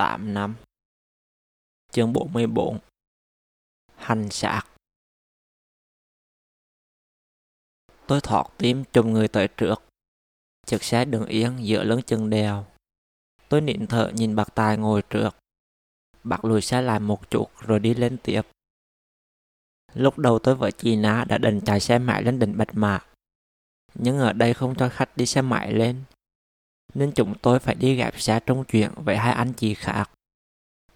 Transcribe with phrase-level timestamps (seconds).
[0.00, 0.54] 8 năm.
[1.90, 2.78] Chương 44
[3.96, 4.66] Hành sạc
[8.06, 9.82] Tôi thọt tim chùm người tới trước.
[10.66, 12.66] Chiếc xe đường yên giữa lưng chân đèo.
[13.48, 15.30] Tôi nịn thở nhìn bạc tài ngồi trước.
[16.24, 18.42] Bạc lùi xe lại một chút rồi đi lên tiếp.
[19.94, 23.06] Lúc đầu tôi với chị Ná đã định chạy xe máy lên đỉnh Bạch mạc
[23.94, 26.04] Nhưng ở đây không cho khách đi xe máy lên.
[26.94, 30.10] Nên chúng tôi phải đi gặp xe trung chuyển với hai anh chị khác.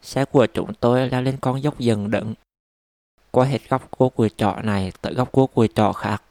[0.02, 2.34] Xe của chúng tôi leo lên con dốc dần đựng
[3.34, 6.22] Qua hết góc cua cùi trọ này tới góc cua cùi trọ khác.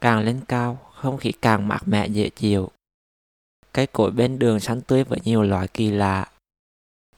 [0.00, 2.70] Càng lên cao, không khí càng mát mẻ dễ chịu.
[3.72, 6.28] Cây cối bên đường xanh tươi với nhiều loại kỳ lạ.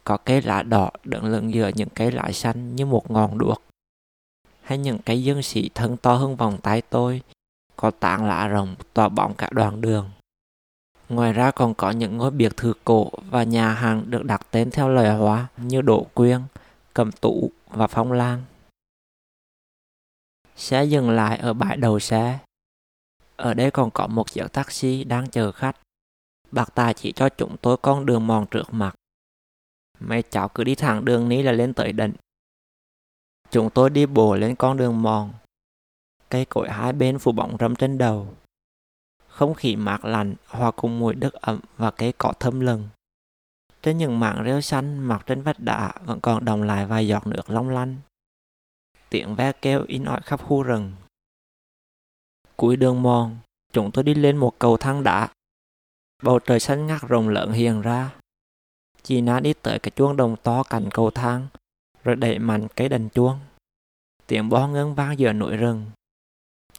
[0.04, 3.62] Có cây lá đỏ đứng lẫn giữa những cây lá xanh như một ngọn đuốc.
[4.62, 7.22] Hay những cây dương sĩ thân to hơn vòng tay tôi,
[7.76, 10.10] có tảng lá rồng tỏa bóng cả đoạn đường.
[11.08, 14.70] Ngoài ra còn có những ngôi biệt thự cổ và nhà hàng được đặt tên
[14.70, 16.40] theo lời hóa như Đỗ Quyên,
[16.94, 18.44] Cẩm Tủ và Phong Lan.
[20.56, 22.38] Xe dừng lại ở bãi đầu xe.
[23.36, 25.76] Ở đây còn có một chiếc taxi đang chờ khách.
[26.52, 28.94] Bác Tài chỉ cho chúng tôi con đường mòn trước mặt.
[30.00, 32.12] Mấy cháu cứ đi thẳng đường ní là lên tới đỉnh.
[33.50, 35.32] Chúng tôi đi bộ lên con đường mòn.
[36.28, 38.34] Cây cối hai bên phủ bóng râm trên đầu.
[39.36, 42.88] Không khí mát lạnh hòa cùng mùi đất ẩm và cây cỏ thơm lừng.
[43.82, 47.26] Trên những mảng rêu xanh mặc trên vách đá vẫn còn đồng lại vài giọt
[47.26, 47.96] nước long lanh.
[49.10, 50.92] Tiếng ve kêu in ỏi khắp khu rừng.
[52.56, 53.38] Cuối đường mòn,
[53.72, 55.28] chúng tôi đi lên một cầu thang đá.
[56.22, 58.14] Bầu trời xanh ngắt rộng lớn hiền ra.
[59.02, 61.46] Chị Na đi tới cái chuông đồng to cạnh cầu thang
[62.04, 63.38] rồi đẩy mạnh cái đành chuông.
[64.26, 65.90] Tiếng bo ngân vang giữa núi rừng.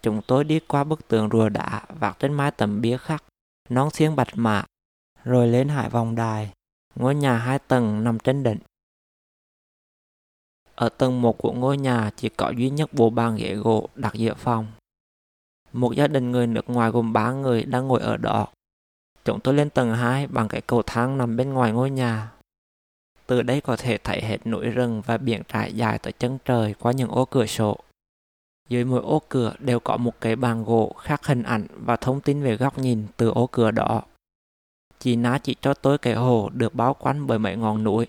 [0.01, 3.23] Chúng tôi đi qua bức tường rùa đá vạc trên mái tấm bia khắc,
[3.69, 4.65] nón xiên bạch mạ,
[5.23, 6.51] rồi lên hải vòng đài,
[6.95, 8.57] ngôi nhà hai tầng nằm trên đỉnh.
[10.75, 14.13] Ở tầng một của ngôi nhà chỉ có duy nhất bộ bàn ghế gỗ đặt
[14.13, 14.67] giữa phòng.
[15.73, 18.47] Một gia đình người nước ngoài gồm ba người đang ngồi ở đó.
[19.25, 22.31] Chúng tôi lên tầng 2 bằng cái cầu thang nằm bên ngoài ngôi nhà.
[23.27, 26.75] Từ đây có thể thấy hết núi rừng và biển trải dài tới chân trời
[26.79, 27.79] qua những ô cửa sổ.
[28.69, 32.21] Dưới mỗi ô cửa đều có một cái bàn gỗ khắc hình ảnh và thông
[32.21, 34.03] tin về góc nhìn từ ô cửa đó.
[34.99, 38.07] Chị Ná chỉ cho tôi cái hồ được bao quanh bởi mấy ngọn núi.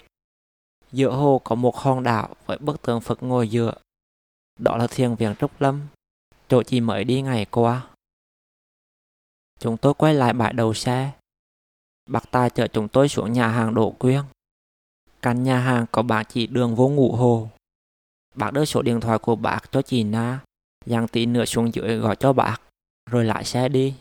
[0.93, 3.75] Giữa hồ có một hòn đảo với bức tượng Phật ngồi dựa.
[4.59, 5.81] Đó là thiền viện Trúc Lâm,
[6.49, 7.87] chỗ chị mới đi ngày qua.
[9.59, 11.13] Chúng tôi quay lại bãi đầu xe.
[12.07, 14.23] Bác Tài chở chúng tôi xuống nhà hàng Đỗ Quyên.
[15.23, 17.49] Căn nhà hàng có bà chỉ đường vô ngủ hồ.
[18.35, 20.41] Bác đưa số điện thoại của bác cho chị Na,
[20.87, 22.59] Dặn tí nữa xuống dưới gọi cho bác,
[23.11, 23.95] rồi lại xe đi.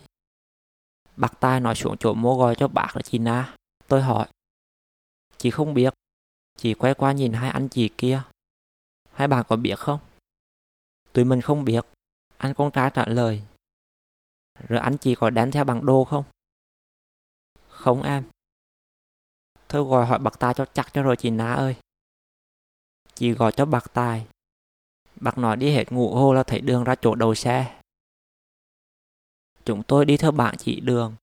[1.16, 3.56] Bác tài nói xuống chỗ mua gọi cho bác là chị Na.
[3.88, 4.28] Tôi hỏi.
[5.38, 5.94] Chị không biết.
[6.58, 8.22] Chị quay qua nhìn hai anh chị kia.
[9.12, 10.00] Hai bạn có biết không?
[11.14, 11.86] Tụi mình không biết.
[12.38, 13.42] Anh con trai trả lời.
[14.68, 16.24] Rồi anh chị có đánh theo bằng đô không?
[17.68, 18.24] Không em.
[19.70, 21.76] Thôi gọi hỏi bạc tài cho chắc cho rồi chị ná ơi.
[23.14, 24.28] Chị gọi cho bạc tài.
[25.22, 27.80] Bác nói đi hết ngủ hô là thấy đường ra chỗ đầu xe.
[29.66, 31.16] Chúng tôi đi theo bạn chị đường.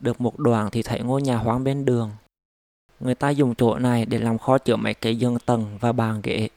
[0.00, 2.10] Được một đoạn thì thấy ngôi nhà hoang bên đường.
[3.00, 6.20] Người ta dùng chỗ này để làm kho chứa mấy cái giường tầng và bàn
[6.22, 6.48] ghế.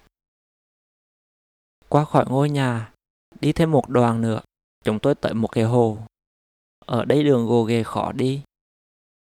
[1.89, 2.93] Qua khỏi ngôi nhà,
[3.41, 4.41] đi thêm một đoạn nữa,
[4.83, 5.97] chúng tôi tới một cái hồ.
[6.85, 8.41] Ở đây đường gồ ghề khó đi,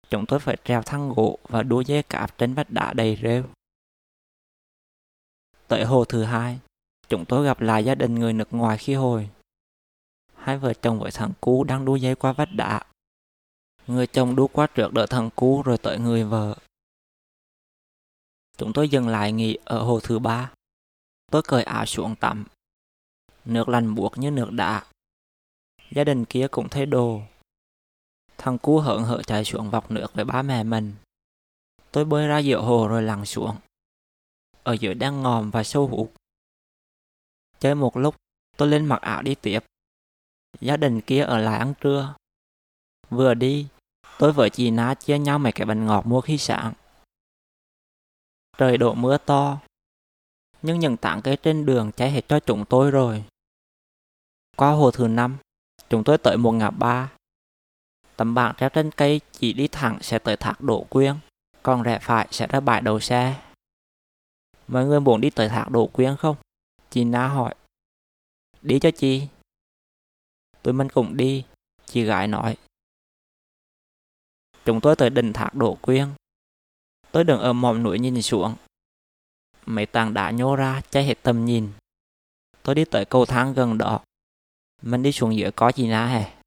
[0.09, 3.43] Chúng tôi phải treo thang gỗ và đua dây cạp trên vách đá đầy rêu.
[5.67, 6.59] Tới hồ thứ hai,
[7.09, 9.29] chúng tôi gặp lại gia đình người nước ngoài khi hồi.
[10.35, 12.81] Hai vợ chồng với thằng cú đang đua dây qua vách đá.
[13.88, 16.55] Người chồng đua qua trước đỡ thằng cú rồi tới người vợ.
[18.57, 20.51] Chúng tôi dừng lại nghỉ ở hồ thứ ba.
[21.31, 22.45] Tôi cởi áo xuống tắm.
[23.45, 24.85] Nước lành buộc như nước đá.
[25.91, 27.22] Gia đình kia cũng thay đồ,
[28.37, 30.93] Thằng cu hỡn hở chạy xuống vọc nước với ba mẹ mình.
[31.91, 33.55] Tôi bơi ra giữa hồ rồi lặn xuống.
[34.63, 36.09] Ở dưới đang ngòm và sâu hụt
[37.66, 38.16] Chơi một lúc,
[38.58, 39.59] tôi lên mặc ảo đi tiếp.
[40.62, 42.16] Gia đình kia ở lại ăn trưa.
[43.09, 43.67] Vừa đi,
[44.20, 46.73] tôi với chị Ná chia nhau mấy cái bánh ngọt mua khi sáng.
[48.58, 49.58] Trời đổ mưa to,
[50.62, 53.23] nhưng những tảng cây trên đường cháy hết cho chúng tôi rồi.
[54.56, 55.38] Qua hồ thứ năm,
[55.90, 57.12] chúng tôi tới một ngã ba
[58.16, 61.16] Tấm bảng treo trên cây chỉ đi thẳng sẽ tới thác đổ Quyên,
[61.64, 63.41] còn rẽ phải sẽ ra bãi đầu xe.
[64.67, 66.35] Mọi người muốn đi tới thác đổ Quyên không?
[66.95, 67.55] Chị Na hỏi.
[68.61, 69.27] Đi cho chị.
[70.63, 71.45] Tụi mình cũng đi,
[71.85, 72.57] chị gái nói.
[74.65, 76.07] Chúng tôi tới đỉnh thác đổ Quyên.
[77.11, 78.55] Tôi đứng ở mỏm núi nhìn xuống.
[79.65, 81.71] Mấy tảng đá nhô ra che hết tầm nhìn.
[82.63, 84.03] Tôi đi tới cầu thang gần đó.
[84.81, 86.37] Mình đi xuống dưới có chị Na hè.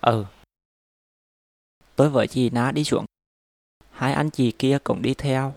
[0.00, 0.26] Ừ.
[1.96, 3.04] Tôi với chị Na đi xuống.
[3.90, 5.54] Hai anh chị kia cũng đi theo.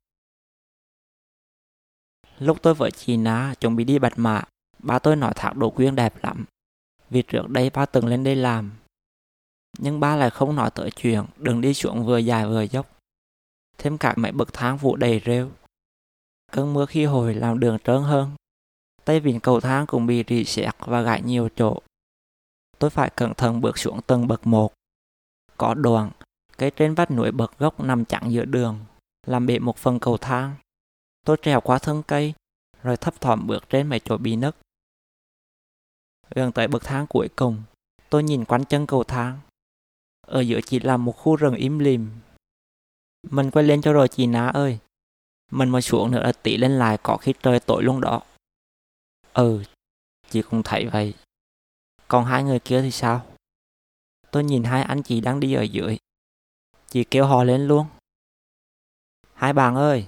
[2.39, 4.43] Lúc tôi với chị Na chuẩn bị đi bạch mã,
[4.79, 6.45] ba tôi nói thạc đồ quyên đẹp lắm.
[7.09, 8.71] Vì trước đây ba từng lên đây làm.
[9.77, 12.87] Nhưng ba lại không nói tới chuyện đừng đi xuống vừa dài vừa dốc.
[13.77, 15.51] Thêm cả mấy bậc thang vụ đầy rêu.
[16.51, 18.31] Cơn mưa khi hồi làm đường trơn hơn.
[19.05, 21.79] Tay vịn cầu thang cũng bị rỉ sẹt và gãy nhiều chỗ.
[22.79, 24.73] Tôi phải cẩn thận bước xuống tầng bậc một.
[25.57, 26.11] Có đoạn,
[26.57, 28.79] cây trên vách núi bậc gốc nằm chặn giữa đường,
[29.27, 30.55] làm bể một phần cầu thang.
[31.25, 32.33] Tôi trèo qua thân cây,
[32.83, 34.55] rồi thấp thỏm bước trên mấy chỗ bị nứt.
[36.35, 37.63] Gần tới bậc thang cuối cùng,
[38.09, 39.39] tôi nhìn quanh chân cầu thang.
[40.21, 42.09] Ở giữa chỉ là một khu rừng im lìm.
[43.29, 44.79] Mình quay lên cho rồi chị ná ơi.
[45.51, 48.21] Mình mà xuống nữa là tỷ lên lại có khi trời tối luôn đó.
[49.33, 49.63] Ừ,
[50.29, 51.13] chị cũng thấy vậy.
[52.07, 53.25] Còn hai người kia thì sao?
[54.31, 55.97] Tôi nhìn hai anh chị đang đi ở dưới.
[56.89, 57.85] Chị kêu họ lên luôn.
[59.33, 60.07] Hai bạn ơi!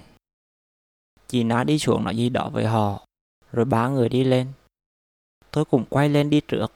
[1.28, 3.06] Chị ná đi xuống nói gì đó với họ.
[3.52, 4.52] Rồi ba người đi lên.
[5.50, 6.72] Tôi cũng quay lên đi trước.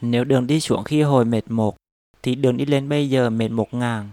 [0.00, 1.76] Nếu đường đi xuống khi hồi mệt một,
[2.22, 4.10] thì đường đi lên bây giờ mệt một ngàn.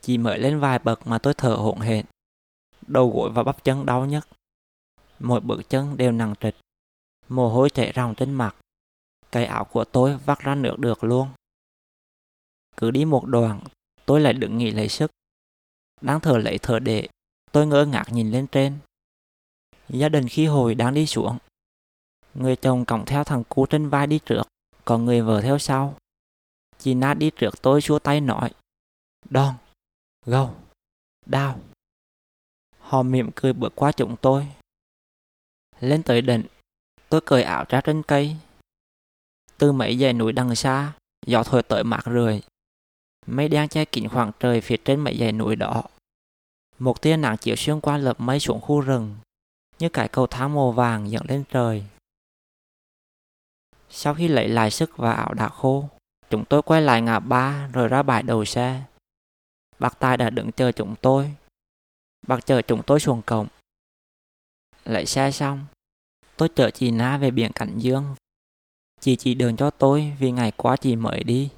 [0.00, 2.06] Chỉ mới lên vài bậc mà tôi thở hổn hển.
[2.86, 4.28] Đầu gối và bắp chân đau nhất.
[5.18, 6.56] Mỗi bước chân đều nặng trịch.
[7.28, 8.56] Mồ hôi chảy ròng trên mặt.
[9.32, 11.28] Cái áo của tôi vắt ra nước được luôn.
[12.76, 13.60] Cứ đi một đoạn,
[14.06, 15.10] tôi lại đứng nghỉ lấy sức.
[16.04, 17.08] Đang thở lấy thở để,
[17.52, 18.78] tôi ngỡ ngác nhìn lên trên.
[19.88, 21.38] Gia đình khi hồi đang đi xuống.
[22.34, 24.42] Người chồng còng theo thằng cu trên vai đi trước,
[24.84, 25.96] còn người vợ theo sau.
[26.78, 28.50] Chị Nát đi trước tôi xua tay nói.
[29.30, 29.54] Đòn,
[30.26, 30.54] gâu,
[31.26, 31.60] đau.
[32.78, 34.46] Họ mỉm cười bước qua chúng tôi.
[35.80, 36.42] Lên tới đỉnh,
[37.08, 38.36] tôi cởi áo ra trên cây.
[39.58, 40.92] Từ mấy dãy núi đằng xa,
[41.26, 42.42] gió thổi tới mát rượi.
[43.26, 45.82] Mây đen che kín khoảng trời phía trên mấy dãy núi đó.
[46.78, 49.16] Một tia nắng chiếu xuyên qua lớp mây xuống khu rừng,
[49.78, 51.84] như cái cầu thang màu vàng dẫn lên trời.
[53.90, 55.88] Sau khi lấy lại sức và ảo đã khô,
[56.30, 58.82] chúng tôi quay lại ngã ba rồi ra bãi đầu xe.
[59.78, 61.34] Bác Tài đã đứng chờ chúng tôi.
[62.26, 63.46] Bác chờ chúng tôi xuống cổng.
[64.84, 65.66] Lấy xe xong,
[66.36, 68.14] tôi chở chị Na về biển Cảnh Dương.
[69.00, 71.50] Chị chỉ đường cho tôi vì ngày qua chị mới đi.